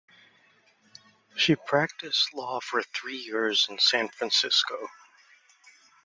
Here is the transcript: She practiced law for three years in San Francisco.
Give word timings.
She 1.35 1.55
practiced 1.55 2.33
law 2.33 2.59
for 2.59 2.81
three 2.81 3.17
years 3.19 3.67
in 3.69 3.77
San 3.77 4.07
Francisco. 4.07 4.87